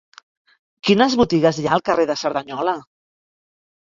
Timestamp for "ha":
1.67-1.73